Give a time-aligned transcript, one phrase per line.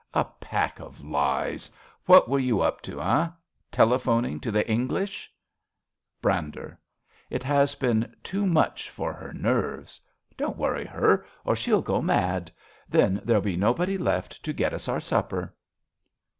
[0.15, 1.69] A pack of lies!
[2.07, 3.27] What were you up to, eh?
[3.71, 5.31] Telephoning to the English?
[6.23, 6.79] Brander.
[7.29, 9.99] It has been too much for her nerves.
[10.37, 12.49] 27 RADA Don't worry her, or she'll go mad.
[12.89, 15.53] Then there'll be nobody left to get us our supper.